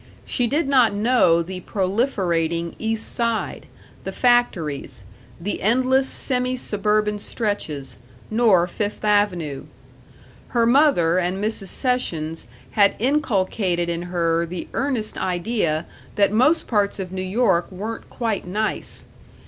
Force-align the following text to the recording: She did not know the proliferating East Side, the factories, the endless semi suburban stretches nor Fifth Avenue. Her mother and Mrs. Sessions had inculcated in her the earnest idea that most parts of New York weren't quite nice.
She 0.25 0.47
did 0.47 0.67
not 0.67 0.95
know 0.95 1.43
the 1.43 1.59
proliferating 1.61 2.73
East 2.79 3.13
Side, 3.13 3.67
the 4.03 4.11
factories, 4.11 5.03
the 5.39 5.61
endless 5.61 6.07
semi 6.09 6.55
suburban 6.55 7.19
stretches 7.19 7.99
nor 8.31 8.65
Fifth 8.65 9.05
Avenue. 9.05 9.65
Her 10.57 10.65
mother 10.65 11.19
and 11.19 11.37
Mrs. 11.37 11.67
Sessions 11.67 12.47
had 12.71 12.95
inculcated 12.97 13.89
in 13.89 14.01
her 14.01 14.47
the 14.47 14.67
earnest 14.73 15.19
idea 15.19 15.85
that 16.15 16.31
most 16.31 16.65
parts 16.65 16.97
of 16.97 17.11
New 17.11 17.21
York 17.21 17.71
weren't 17.71 18.09
quite 18.09 18.47
nice. 18.47 19.05